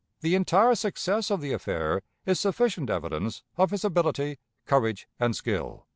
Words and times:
The 0.21 0.33
entire 0.33 0.73
success 0.73 1.29
of 1.29 1.41
the 1.41 1.53
affair 1.53 2.01
is 2.25 2.39
sufficient 2.39 2.89
evidence 2.89 3.43
of 3.55 3.69
his 3.69 3.85
ability, 3.85 4.39
courage, 4.65 5.07
and 5.19 5.35
skill." 5.35 5.85